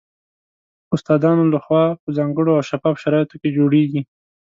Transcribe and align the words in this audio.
استادانو 0.95 1.43
له 1.53 1.59
خوا 1.65 1.85
په 2.01 2.09
ځانګړو 2.17 2.51
او 2.57 2.67
شفاف 2.69 2.95
شرایطو 3.03 3.35
کې 3.41 3.55
جوړیږي 3.57 4.01